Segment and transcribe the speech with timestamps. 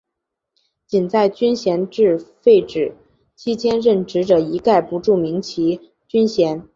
[0.87, 2.95] 仅在军衔制废止
[3.35, 6.67] 期间任职者一概不注明其军衔。